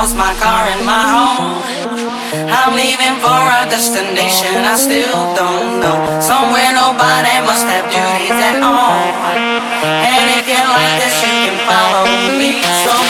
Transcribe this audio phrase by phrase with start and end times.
[0.00, 1.60] Lost my car and my home.
[2.48, 5.98] I'm leaving for a destination I still don't know.
[6.24, 8.96] Somewhere nobody must have duties at all.
[9.84, 12.08] And if you like this, you can follow
[12.40, 12.64] me.
[12.80, 13.09] So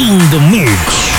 [0.00, 1.09] in the mix.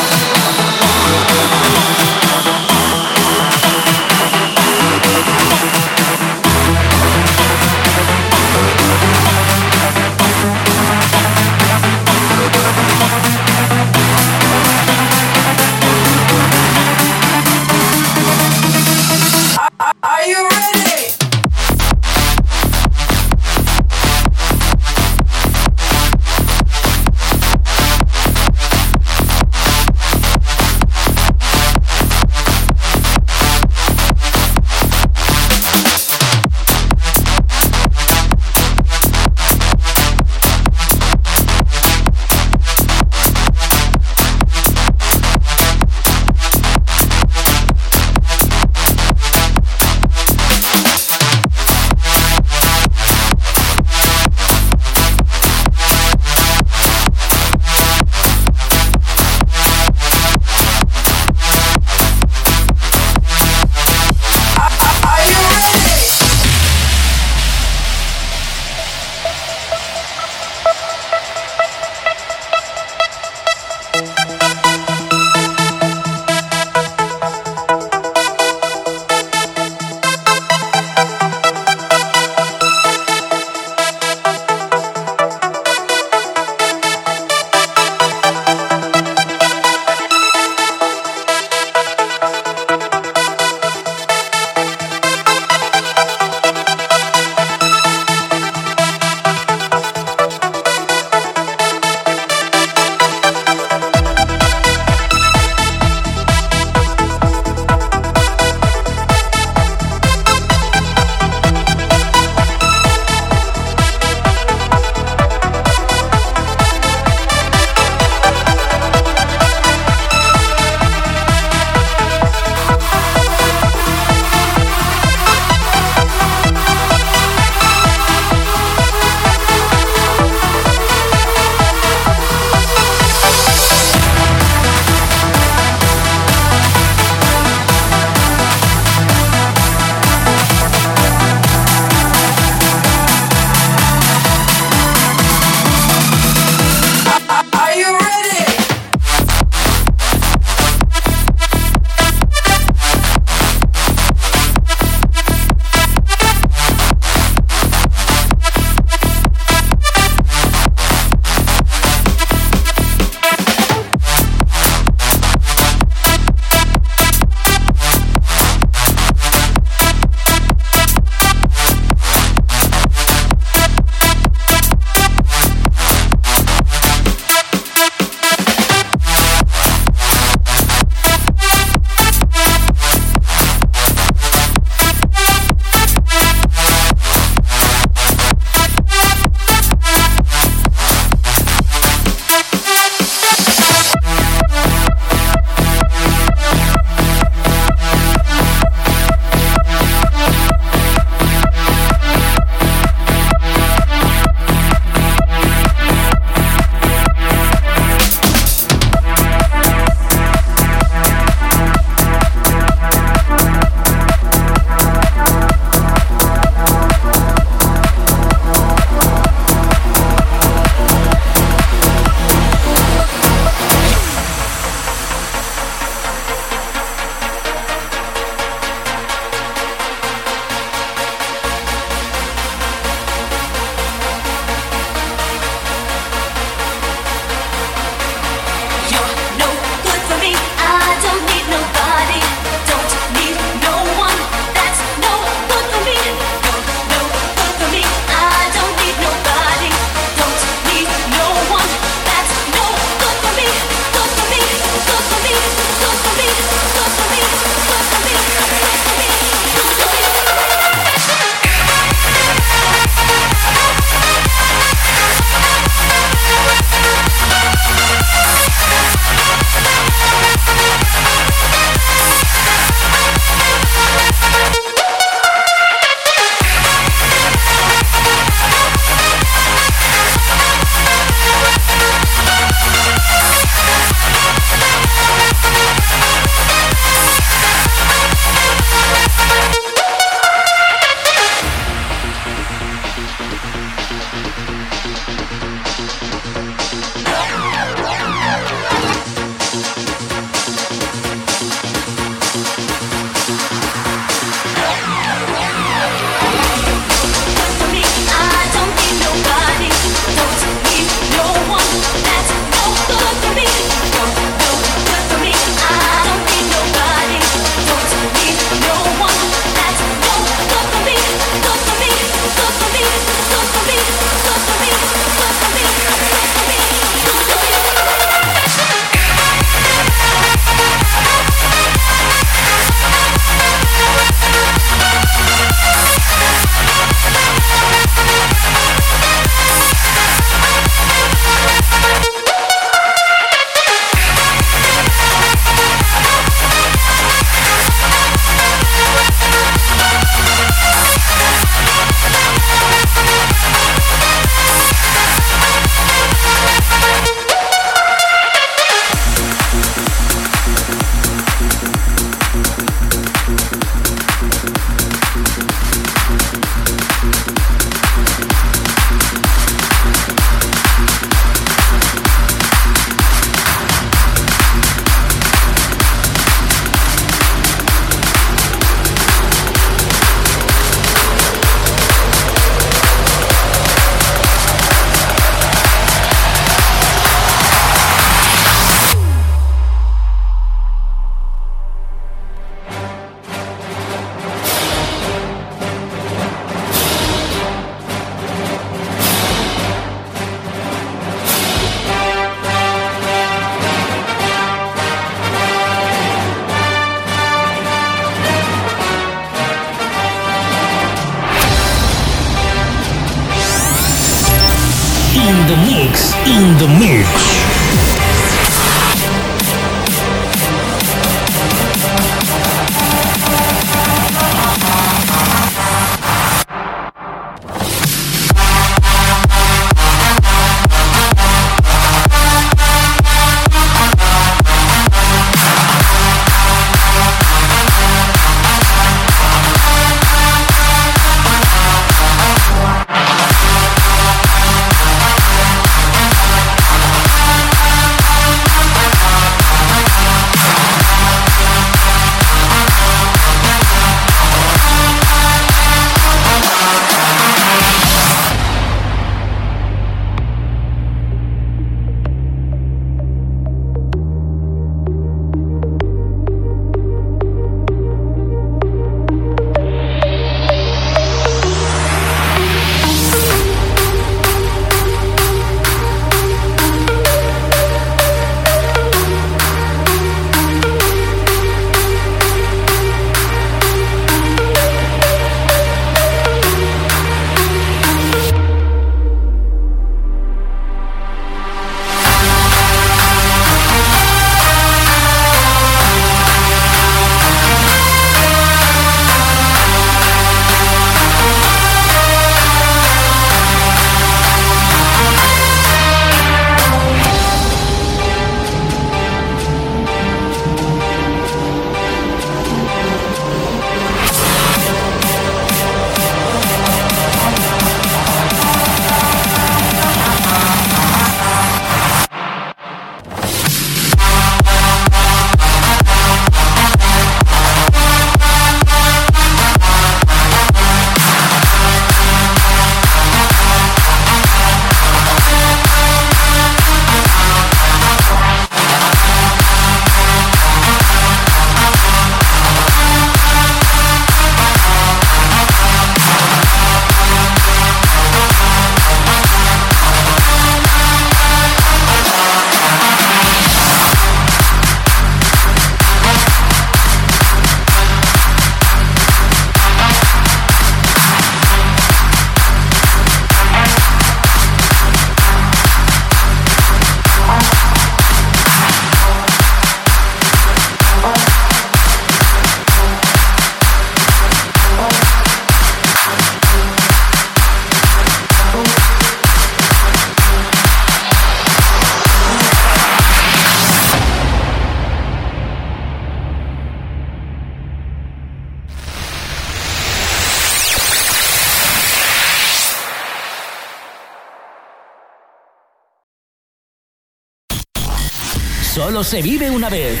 [598.96, 600.00] Solo se vive una vez.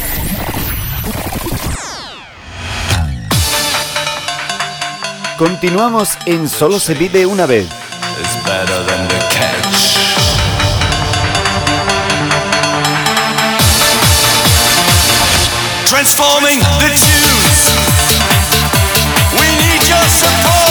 [5.36, 7.66] Continuamos en Solo se vive una vez.
[15.90, 17.68] Transforming the tunes.
[19.38, 20.65] We need your support.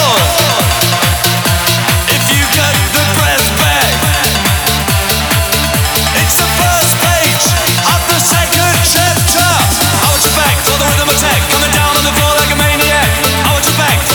[10.36, 13.10] Back for the rhythm attack, coming down on the floor like a maniac.
[13.48, 14.15] I want you back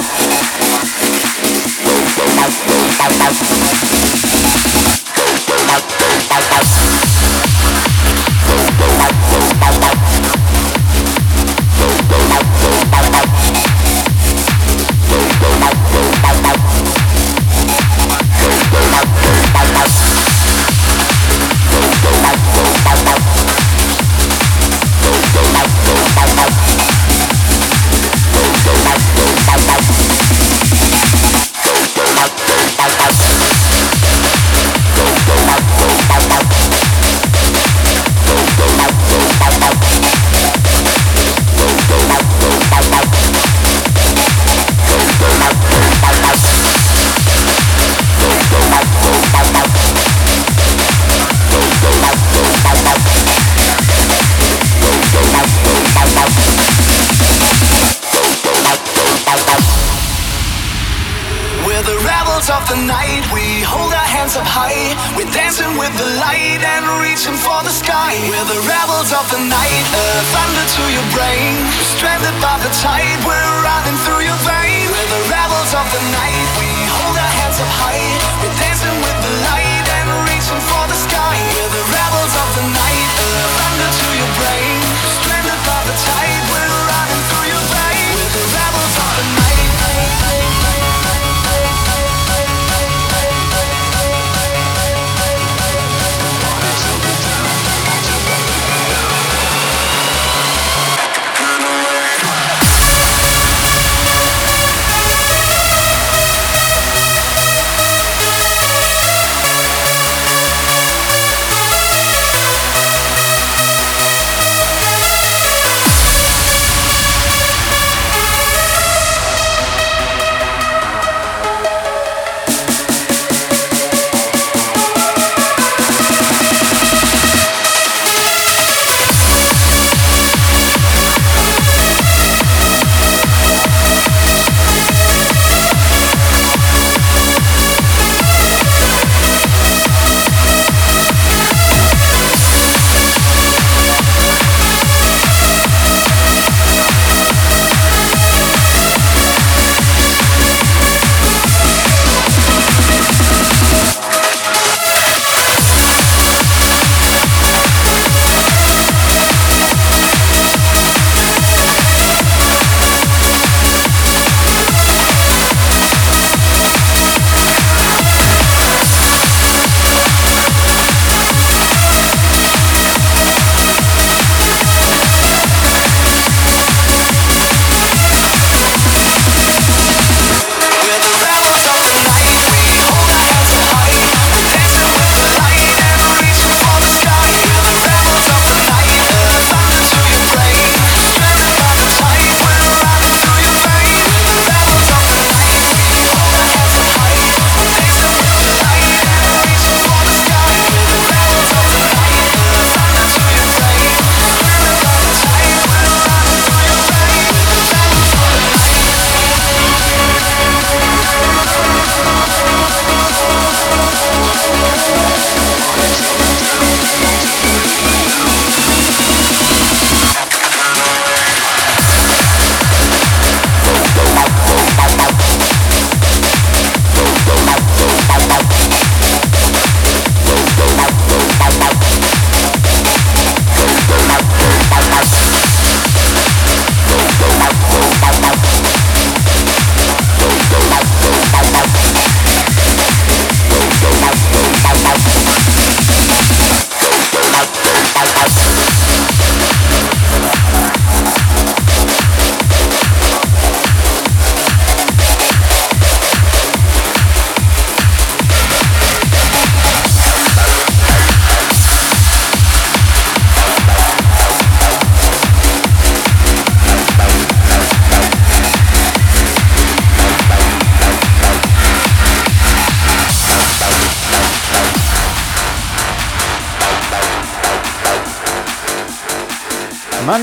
[0.00, 0.59] love.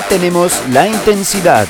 [0.10, 1.68] Mantenemos la intensidad.